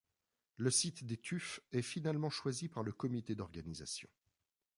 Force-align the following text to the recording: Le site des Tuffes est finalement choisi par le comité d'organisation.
Le 0.57 0.71
site 0.71 1.03
des 1.05 1.15
Tuffes 1.17 1.59
est 1.71 1.83
finalement 1.83 2.31
choisi 2.31 2.67
par 2.69 2.81
le 2.81 2.91
comité 2.91 3.35
d'organisation. 3.35 4.09